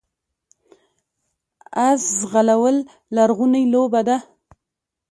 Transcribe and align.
اس 1.87 2.01
ځغلول 2.19 2.77
لرغونې 3.15 3.63
لوبه 3.73 4.01
ده 4.07 4.17